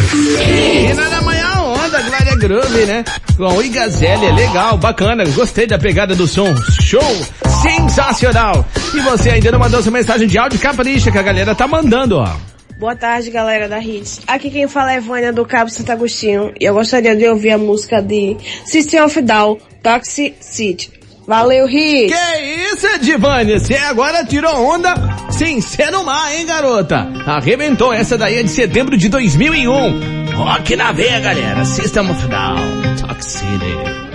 E 0.49 0.93
na 0.95 1.21
manhã 1.21 1.61
onda, 1.61 2.01
Glória 2.01 2.35
Groove, 2.35 2.85
né? 2.87 3.03
Com 3.37 3.55
o 3.55 3.61
Igazelli, 3.61 4.25
é 4.25 4.31
legal, 4.31 4.77
bacana, 4.79 5.23
gostei 5.29 5.67
da 5.67 5.77
pegada 5.77 6.15
do 6.15 6.27
som, 6.27 6.55
show, 6.81 7.27
sensacional. 7.61 8.65
E 8.95 8.99
você 9.01 9.29
ainda 9.29 9.51
não 9.51 9.59
mandou 9.59 9.83
sua 9.83 9.91
mensagem 9.91 10.27
de 10.27 10.39
áudio 10.39 10.59
capricha 10.59 11.11
que 11.11 11.19
a 11.19 11.23
galera 11.23 11.53
tá 11.53 11.67
mandando, 11.67 12.17
ó. 12.17 12.35
Boa 12.79 12.95
tarde, 12.95 13.29
galera 13.29 13.69
da 13.69 13.79
Hits. 13.79 14.21
Aqui 14.25 14.49
quem 14.49 14.67
fala 14.67 14.93
é 14.93 14.99
Vânia 14.99 15.31
do 15.31 15.45
Cabo 15.45 15.69
Santo 15.69 15.91
Agostinho 15.91 16.51
e 16.59 16.65
eu 16.65 16.73
gostaria 16.73 17.15
de 17.15 17.27
ouvir 17.27 17.51
a 17.51 17.59
música 17.59 18.01
de 18.01 18.37
System 18.65 19.01
of 19.01 19.21
Down, 19.21 19.59
Toxic 19.83 20.35
City. 20.39 20.98
Valeu, 21.29 21.69
Hits! 21.69 22.11
Que 22.11 22.41
isso, 22.73 22.87
Edivânia? 22.87 23.59
Você 23.59 23.75
agora 23.75 24.25
tirou 24.25 24.51
onda 24.51 24.95
sem 25.29 25.61
ser 25.61 25.91
no 25.91 26.03
mar, 26.03 26.33
hein, 26.33 26.43
garota? 26.43 27.07
Arrebentou, 27.23 27.93
essa 27.93 28.17
daí 28.17 28.39
é 28.39 28.41
de 28.41 28.49
setembro 28.49 28.97
de 28.97 29.07
2001. 29.09 30.33
Rock 30.33 30.75
na 30.75 30.91
veia, 30.91 31.19
galera. 31.19 31.63
System 31.65 32.09
of 32.09 32.27
Down, 32.27 32.95
Toxicity. 33.07 34.08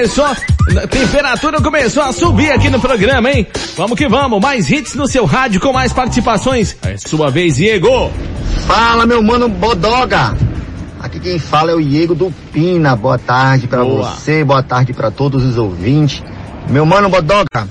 Começou, 0.00 0.24
a 0.24 0.86
temperatura 0.86 1.60
começou 1.60 2.02
a 2.02 2.12
subir 2.12 2.50
aqui 2.50 2.70
no 2.70 2.80
programa, 2.80 3.30
hein? 3.30 3.46
Vamos 3.76 3.98
que 3.98 4.08
vamos, 4.08 4.40
mais 4.40 4.70
hits 4.70 4.94
no 4.94 5.06
seu 5.06 5.26
rádio 5.26 5.60
com 5.60 5.74
mais 5.74 5.92
participações. 5.92 6.74
É 6.82 6.96
sua 6.96 7.30
vez, 7.30 7.56
Diego. 7.56 8.10
Fala, 8.66 9.04
meu 9.04 9.22
mano 9.22 9.46
Bodoga. 9.46 10.34
Aqui 10.98 11.20
quem 11.20 11.38
fala 11.38 11.72
é 11.72 11.74
o 11.74 11.82
Diego 11.82 12.14
do 12.14 12.32
Pina. 12.50 12.96
Boa 12.96 13.18
tarde 13.18 13.66
pra 13.66 13.84
Boa. 13.84 14.10
você, 14.10 14.42
boa 14.42 14.62
tarde 14.62 14.94
pra 14.94 15.10
todos 15.10 15.44
os 15.44 15.58
ouvintes. 15.58 16.22
Meu 16.70 16.86
mano 16.86 17.10
Bodoga, 17.10 17.68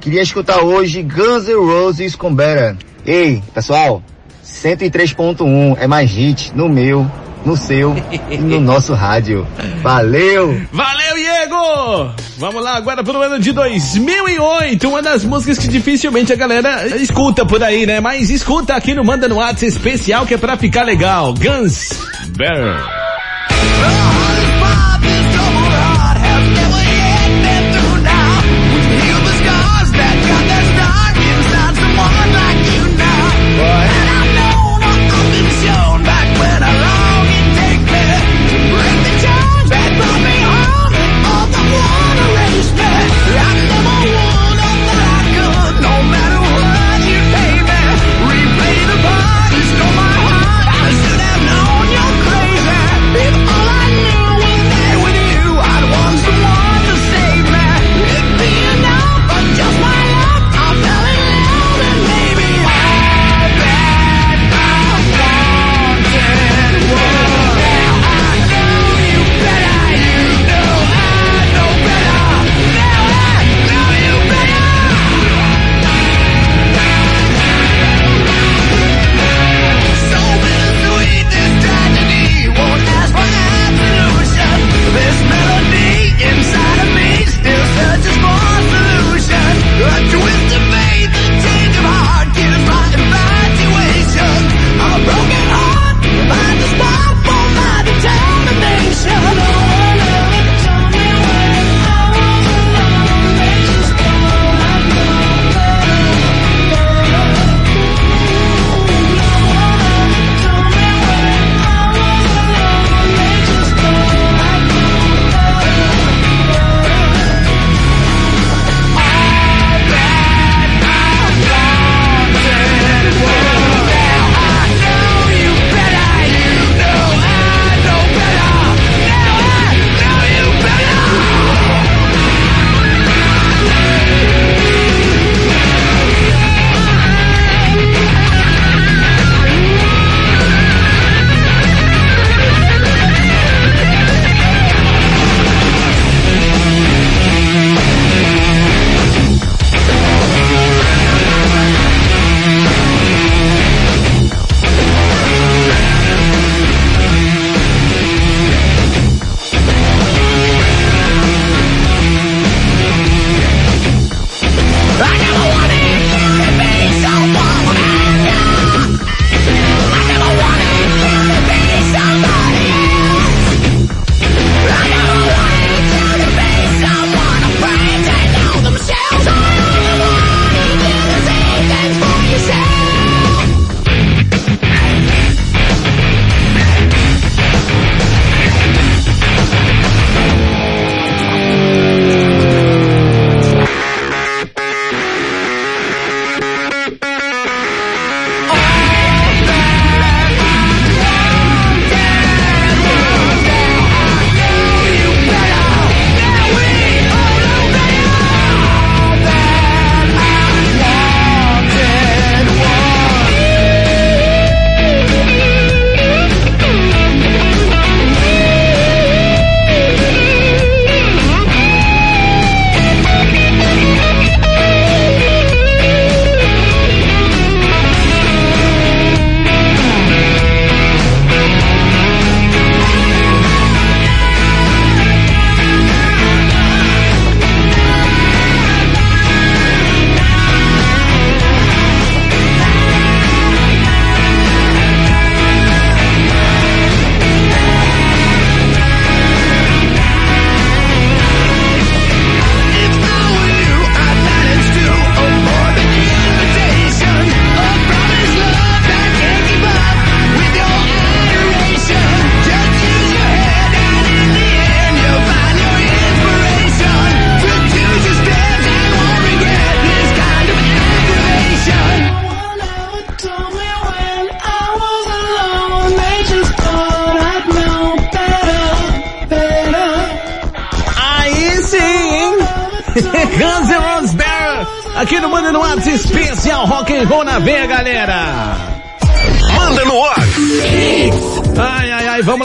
queria 0.00 0.22
escutar 0.22 0.60
hoje 0.60 1.02
Guns 1.02 1.46
N' 1.46 1.56
Roses 1.56 2.14
com 2.16 2.34
Better. 2.34 2.76
Ei, 3.04 3.42
pessoal, 3.52 4.02
103.1 4.42 5.76
é 5.78 5.86
mais 5.86 6.10
hit 6.10 6.52
no 6.54 6.70
meu, 6.70 7.06
no 7.46 7.56
seu 7.56 7.94
e 8.28 8.36
no 8.36 8.60
nosso 8.60 8.92
rádio. 8.92 9.46
Valeu! 9.82 10.60
Valeu, 10.72 11.14
Diego! 11.14 12.12
Vamos 12.38 12.62
lá 12.62 12.76
agora 12.76 13.04
pro 13.04 13.22
ano 13.22 13.38
de 13.38 13.52
2008, 13.52 14.88
uma 14.88 15.00
das 15.00 15.24
músicas 15.24 15.58
que 15.58 15.68
dificilmente 15.68 16.32
a 16.32 16.36
galera 16.36 16.86
escuta 16.96 17.46
por 17.46 17.62
aí, 17.62 17.86
né? 17.86 18.00
Mas 18.00 18.28
escuta 18.28 18.74
aqui 18.74 18.94
no 18.94 19.04
Manda 19.04 19.28
no 19.28 19.36
WhatsApp 19.36 19.66
especial 19.66 20.26
que 20.26 20.34
é 20.34 20.36
pra 20.36 20.56
ficar 20.56 20.82
legal. 20.82 21.32
Guns 21.32 21.90
Bear. 22.36 24.15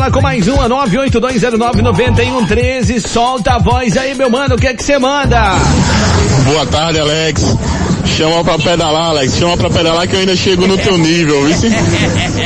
Lá 0.02 0.10
com 0.10 0.20
mais 0.20 0.48
uma, 0.48 0.68
982099113, 0.68 3.08
solta 3.08 3.54
a 3.54 3.60
voz 3.60 3.96
aí, 3.96 4.16
meu 4.16 4.32
mano, 4.32 4.56
o 4.56 4.58
que 4.58 4.66
é 4.66 4.74
que 4.74 4.84
você 4.84 4.98
manda? 4.98 5.52
Boa 6.44 6.66
tarde, 6.66 7.00
Alex. 7.00 7.56
Chama 8.18 8.44
pra 8.44 8.58
pedalar, 8.58 9.10
Alex. 9.10 9.38
Chama 9.38 9.56
pra 9.58 9.70
pedalar 9.70 10.08
que 10.08 10.16
eu 10.16 10.22
ainda 10.22 10.36
chego 10.36 10.66
no 10.66 10.76
teu 10.76 10.98
nível, 10.98 11.46
viu? 11.46 11.56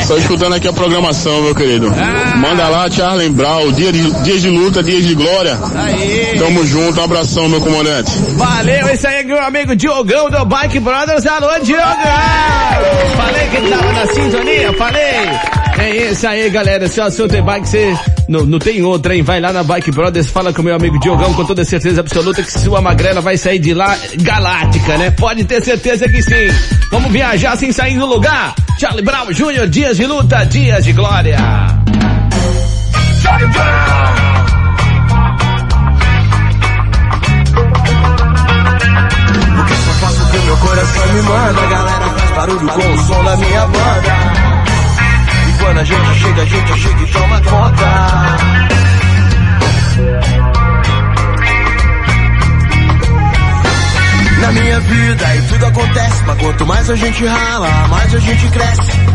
Só 0.05 0.17
escutando 0.17 0.53
aqui 0.53 0.67
a 0.67 0.73
programação, 0.73 1.43
meu 1.43 1.55
querido. 1.55 1.89
Manda 2.35 2.67
lá, 2.67 2.91
Charlie 2.91 3.29
Brown. 3.29 3.71
Dia 3.71 3.93
de, 3.93 4.11
dias 4.23 4.41
de 4.41 4.49
luta, 4.49 4.83
dias 4.83 5.05
de 5.05 5.15
glória. 5.15 5.57
Tamo 6.37 6.65
junto, 6.65 6.99
um 6.99 7.05
abração, 7.05 7.47
meu 7.47 7.61
comandante. 7.61 8.11
Valeu, 8.35 8.89
esse 8.89 9.07
aí 9.07 9.21
é 9.21 9.23
meu 9.23 9.41
amigo 9.41 9.73
Diogão 9.77 10.29
do 10.29 10.43
Bike 10.43 10.81
Brothers. 10.81 11.25
Alô, 11.25 11.57
Diogão! 11.63 11.85
Falei 13.15 13.47
que 13.49 13.55
ele 13.55 13.69
tava 13.69 13.93
na 13.93 14.05
sintonia, 14.07 14.73
falei. 14.73 15.64
É 15.77 16.11
isso 16.11 16.25
aí, 16.25 16.49
galera. 16.49 16.87
Se 16.87 16.99
o 16.99 17.03
assunto 17.03 17.35
é 17.35 17.41
bike, 17.41 17.67
você 17.67 17.93
não, 18.29 18.45
não 18.45 18.59
tem 18.59 18.81
outra, 18.81 19.15
hein? 19.15 19.21
Vai 19.21 19.39
lá 19.41 19.51
na 19.51 19.63
Bike 19.63 19.91
Brothers, 19.91 20.29
fala 20.29 20.53
com 20.53 20.61
meu 20.61 20.75
amigo 20.75 20.99
Diogão 20.99 21.33
com 21.33 21.43
toda 21.45 21.65
certeza 21.65 21.99
absoluta 22.01 22.41
que 22.41 22.51
sua 22.51 22.81
magrela 22.81 23.21
vai 23.21 23.37
sair 23.37 23.59
de 23.59 23.73
lá 23.73 23.95
galáctica, 24.17 24.97
né? 24.97 25.11
Pode 25.11 25.43
ter 25.43 25.61
certeza 25.61 26.07
que 26.07 26.21
sim. 26.21 26.47
Vamos 26.89 27.11
viajar 27.11 27.57
sem 27.57 27.71
sair 27.71 27.97
do 27.97 28.05
lugar. 28.05 28.55
Charlie 28.79 29.03
Brown 29.03 29.31
Jr., 29.31 29.67
dias 29.67 29.97
de 29.97 30.05
luta, 30.05 30.45
dias 30.45 30.83
de 30.83 30.93
glória. 30.93 31.37
Charlie 33.21 33.47
Brown. 33.49 34.25
O 39.57 40.31
que 40.31 40.45
meu 40.45 40.57
coração 40.57 41.13
me 41.13 41.21
manda 41.21 41.61
galera 41.67 42.09
faz 42.09 42.31
barulho 42.31 42.67
com 42.67 42.93
o 42.93 42.97
som 42.97 43.23
da 43.23 43.37
minha 43.37 43.65
banda 43.67 44.34
quando 45.65 45.79
a 45.79 45.83
gente 45.83 46.19
chega, 46.19 46.41
a 46.41 46.45
gente 46.45 46.79
chega 46.79 47.01
e 47.01 47.07
toma 47.07 47.41
conta. 47.41 47.85
Na 54.41 54.51
minha 54.51 54.79
vida 54.79 55.35
e 55.35 55.41
tudo 55.47 55.65
acontece 55.65 56.23
Mas 56.27 56.39
quanto 56.39 56.67
mais 56.67 56.89
a 56.89 56.95
gente 56.95 57.25
rala, 57.25 57.87
mais 57.87 58.13
a 58.13 58.19
gente 58.19 58.47
cresce 58.49 59.14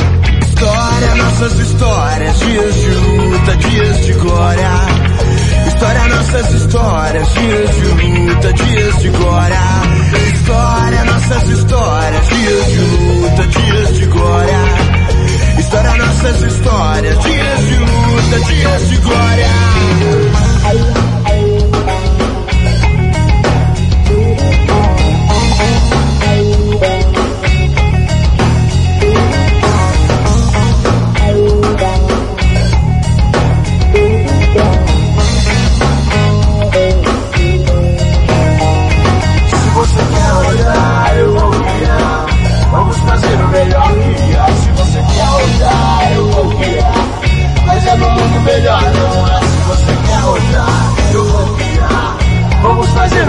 História, 0.61 1.15
nossas 1.15 1.57
histórias, 1.57 2.39
dias 2.39 2.75
de 2.75 2.89
luta, 2.89 3.57
dias 3.57 4.05
de 4.05 4.13
glória. 4.13 4.71
História, 5.65 6.07
nossas 6.07 6.53
histórias, 6.53 7.33
dias 7.33 7.75
de 7.75 7.85
luta, 7.87 8.53
dias 8.53 9.01
de 9.01 9.09
glória. 9.09 9.59
História, 10.35 11.03
nossas 11.05 11.49
histórias, 11.49 12.27
dias 12.27 12.67
de 12.67 12.77
luta, 12.77 13.47
dias 13.47 13.97
de 13.97 14.05
glória. 14.05 14.59
História, 15.57 15.95
nossas 15.95 16.41
histórias, 16.43 17.23
dias 17.23 17.59
de 17.65 17.77
luta, 17.77 18.39
dias 18.45 18.89
de 18.89 18.97
glória. 18.97 19.49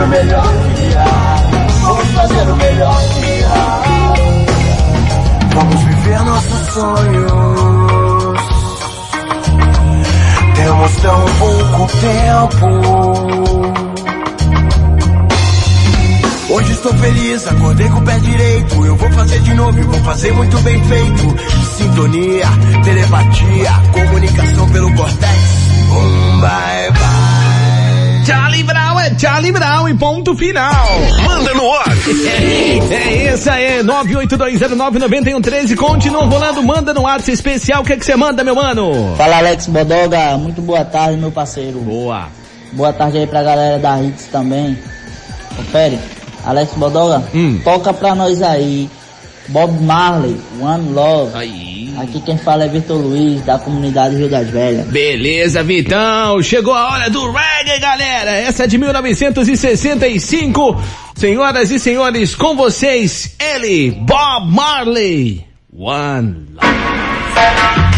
O 0.03 0.09
melhor 0.09 0.53
que 0.74 0.96
há. 0.96 1.36
Vamos 1.82 2.09
fazer 2.09 2.50
o 2.50 2.57
melhor 2.57 3.00
que 3.09 3.44
há. 3.44 3.82
Vamos 5.55 5.82
viver 5.82 6.20
nossos 6.20 6.72
sonhos. 6.72 7.32
Temos 10.57 10.96
tão 10.96 11.24
pouco 11.38 11.86
tempo. 12.00 12.66
Hoje 16.50 16.72
estou 16.72 16.92
feliz, 16.94 17.46
acordei 17.46 17.88
com 17.88 17.98
o 17.98 18.03
pé 18.03 18.18
direito. 18.18 18.84
Eu 18.84 18.96
vou 18.96 19.11
fazer 19.12 19.40
de 19.40 19.55
novo 19.55 19.78
e 19.78 19.82
vou 19.82 20.00
fazer 20.00 20.32
muito 20.32 20.59
bem 20.61 20.82
feito. 20.84 21.36
Sintonia, 21.76 22.46
telepatia, 22.84 23.72
comunicação 23.92 24.68
pelo 24.70 24.94
cortex. 24.94 25.38
Um 25.90 26.40
bye 26.40 26.90
bye. 26.90 27.21
Charlie 28.24 28.62
Brown 28.62 29.00
é 29.00 29.18
Charlie 29.18 29.52
Brown 29.52 29.88
e 29.88 29.94
ponto 29.94 30.36
final. 30.36 30.72
Manda 31.24 31.54
no 31.54 31.72
ar. 31.72 31.84
É 32.90 33.34
isso 33.34 33.50
aí, 33.50 33.82
982099113, 33.82 35.76
continua 35.76 36.24
rolando, 36.24 36.62
manda 36.62 36.94
no 36.94 37.02
WhatsApp 37.02 37.32
especial, 37.32 37.82
o 37.82 37.84
que 37.84 37.92
é 37.94 37.96
que 37.96 38.04
você 38.04 38.14
manda, 38.16 38.44
meu 38.44 38.54
mano? 38.54 39.14
Fala 39.16 39.38
Alex 39.38 39.66
Bodoga, 39.66 40.36
muito 40.38 40.62
boa 40.62 40.84
tarde 40.84 41.16
meu 41.16 41.32
parceiro. 41.32 41.80
Boa. 41.80 42.28
Boa 42.72 42.92
tarde 42.92 43.18
aí 43.18 43.26
pra 43.26 43.42
galera 43.42 43.78
da 43.78 44.00
Hits 44.00 44.26
também. 44.26 44.78
Ô 45.58 46.48
Alex 46.48 46.72
Bodoga, 46.74 47.22
Hum. 47.34 47.60
toca 47.62 47.92
pra 47.92 48.14
nós 48.14 48.40
aí. 48.42 48.88
Bob 49.48 49.72
Marley, 49.82 50.40
One 50.60 50.92
Love. 50.92 51.32
Aí. 51.36 51.81
Aqui 51.99 52.20
quem 52.20 52.38
fala 52.38 52.64
é 52.64 52.68
Vitor 52.68 52.99
Luiz, 52.99 53.43
da 53.43 53.59
comunidade 53.59 54.16
Rio 54.16 54.28
das 54.28 54.49
Velhas. 54.49 54.86
Beleza, 54.86 55.62
Vitão. 55.62 56.43
Chegou 56.43 56.74
a 56.74 56.90
hora 56.90 57.11
do 57.11 57.30
reggae, 57.30 57.78
galera. 57.78 58.32
Essa 58.32 58.64
é 58.64 58.66
de 58.66 58.78
1965. 58.78 60.82
Senhoras 61.14 61.70
e 61.70 61.78
senhores, 61.78 62.34
com 62.34 62.57
vocês, 62.57 63.36
ele, 63.38 63.93
Bob 63.93 64.51
Marley. 64.51 65.45
One 65.74 66.49
Love. 66.55 67.91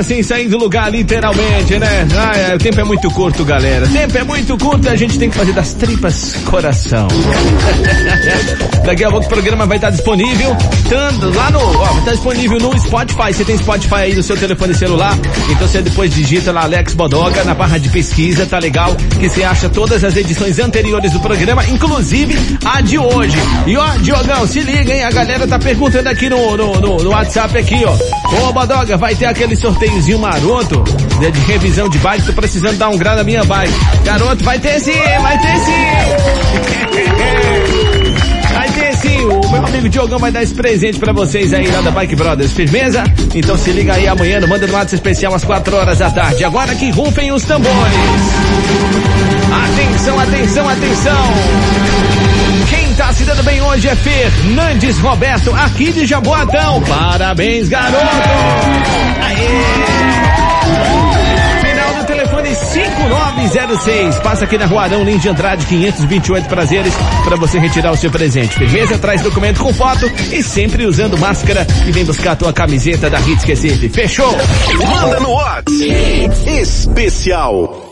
Viajar 0.00 0.02
sem 0.02 0.22
sair 0.22 0.48
do 0.48 0.58
lugar, 0.58 0.90
literalmente, 0.90 1.78
né? 1.78 2.06
É, 2.50 2.54
o 2.54 2.58
tempo 2.58 2.80
é 2.80 2.84
muito 2.84 3.10
curto, 3.10 3.44
galera. 3.44 3.86
O 3.86 3.88
tempo 3.88 4.18
é 4.18 4.24
muito 4.24 4.58
curto, 4.58 4.88
a 4.88 4.96
gente 4.96 5.18
tem 5.18 5.30
que 5.30 5.36
fazer 5.36 5.52
das 5.52 5.72
tripas 5.74 6.36
coração. 6.44 7.08
Daqui 8.84 9.04
a 9.04 9.10
pouco 9.10 9.26
o 9.26 9.28
programa 9.28 9.66
vai 9.66 9.76
estar 9.76 9.90
disponível, 9.90 10.56
tanto 10.88 11.30
lá 11.36 11.50
no, 11.50 11.60
ó, 11.60 11.84
vai 11.84 11.98
estar 11.98 12.12
disponível 12.12 12.58
no 12.58 12.78
Spotify. 12.78 13.32
Você 13.32 13.44
tem 13.44 13.58
Spotify 13.58 13.94
aí 13.94 14.14
no 14.14 14.22
seu 14.22 14.36
telefone 14.36 14.74
celular, 14.74 15.16
então 15.50 15.68
você 15.68 15.82
depois 15.82 16.12
digita 16.14 16.50
lá 16.52 16.62
Alex 16.62 16.94
Bodoga 16.94 17.44
na 17.44 17.54
barra 17.54 17.78
de 17.78 17.88
pesquisa, 17.90 18.46
tá 18.46 18.58
legal? 18.58 18.96
Que 19.18 19.28
você 19.28 19.44
acha 19.44 19.68
todas 19.68 20.02
as 20.02 20.16
edições 20.16 20.58
anteriores 20.58 21.12
do 21.12 21.20
programa, 21.20 21.64
inclusive 21.68 22.36
a 22.64 22.80
de 22.80 22.98
hoje. 22.98 23.36
E 23.66 23.76
ó, 23.76 23.88
Diogão, 23.98 24.46
se 24.46 24.60
liga, 24.60 24.94
hein? 24.94 25.04
A 25.04 25.10
galera 25.10 25.46
tá 25.46 25.58
perguntando 25.58 26.08
aqui 26.08 26.28
no, 26.28 26.56
no, 26.56 26.80
no, 26.80 26.96
no 27.02 27.10
WhatsApp 27.10 27.56
aqui, 27.58 27.82
ó. 27.84 28.48
Ô, 28.48 28.52
Bodoga, 28.52 28.96
vai 28.96 29.14
ter 29.14 29.26
aquele 29.26 29.56
sorteiozinho 29.90 30.18
maroto 30.18 30.84
né, 31.20 31.30
de 31.30 31.40
revisão 31.40 31.88
de 31.88 31.98
bike, 31.98 32.26
tô 32.26 32.32
precisando 32.32 32.78
dar 32.78 32.88
um 32.88 32.96
grau 32.96 33.16
na 33.16 33.24
minha 33.24 33.44
bike. 33.44 33.72
Garoto, 34.04 34.44
vai 34.44 34.58
ter 34.58 34.78
sim, 34.80 34.92
vai 35.22 35.38
ter 35.38 35.58
sim. 35.58 35.72
Vai 38.52 38.68
ter 38.72 38.96
sim, 38.96 39.24
o 39.24 39.48
meu 39.48 39.64
amigo 39.64 39.88
Diogão 39.88 40.18
vai 40.18 40.32
dar 40.32 40.42
esse 40.42 40.52
presente 40.52 40.98
pra 40.98 41.12
vocês 41.12 41.54
aí 41.54 41.68
lá 41.68 41.80
da 41.80 41.90
Bike 41.92 42.16
Brothers, 42.16 42.52
firmeza? 42.52 43.04
Então 43.34 43.56
se 43.56 43.70
liga 43.70 43.94
aí 43.94 44.08
amanhã 44.08 44.40
no 44.40 44.48
Manda 44.48 44.66
no 44.66 44.72
WhatsApp 44.74 44.96
especial 44.96 45.34
às 45.34 45.44
4 45.44 45.76
horas 45.76 45.98
da 45.98 46.10
tarde. 46.10 46.44
Agora 46.44 46.74
que 46.74 46.90
rufem 46.90 47.32
os 47.32 47.44
tambores. 47.44 47.94
Atenção, 49.64 50.20
atenção, 50.20 50.68
atenção. 50.68 51.24
Quem 52.68 52.79
tá 53.00 53.12
se 53.14 53.24
dando 53.24 53.42
bem 53.42 53.62
hoje 53.62 53.88
é 53.88 53.96
Fernandes 53.96 54.98
Roberto, 54.98 55.54
aqui 55.54 55.90
de 55.90 56.04
Jaboatão. 56.04 56.82
Parabéns, 56.82 57.66
garoto! 57.66 58.04
Aê! 59.24 59.48
Final 61.66 61.94
do 61.94 62.04
telefone 62.04 62.54
5906. 62.54 64.16
Passa 64.16 64.44
aqui 64.44 64.58
na 64.58 64.66
Rua 64.66 64.82
Arão 64.82 65.02
Lins 65.02 65.22
de 65.22 65.30
Andrade, 65.30 65.64
528 65.64 66.46
prazeres, 66.46 66.92
para 67.24 67.36
você 67.36 67.58
retirar 67.58 67.90
o 67.90 67.96
seu 67.96 68.10
presente. 68.10 68.54
Firmeza, 68.54 68.98
traz 68.98 69.22
documento 69.22 69.60
com 69.60 69.72
foto 69.72 70.04
e 70.30 70.42
sempre 70.42 70.84
usando 70.84 71.16
máscara 71.16 71.66
e 71.86 71.92
vem 71.92 72.04
buscar 72.04 72.32
a 72.32 72.36
tua 72.36 72.52
camiseta 72.52 73.08
da 73.08 73.18
Hits 73.18 73.44
Recife. 73.44 73.88
Fechou? 73.88 74.36
Manda 74.76 75.18
no 75.20 75.30
WhatsApp 75.30 76.50
especial. 76.60 77.89